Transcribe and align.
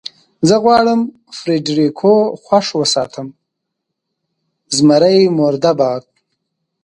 زه 0.47 0.55
غواړم 0.63 0.99
فرېډرېکو 1.37 2.13
خوښ 2.43 2.67
وساتم، 2.79 3.27
زمري 4.75 5.19
مرده 5.37 5.71
باد. 5.79 6.03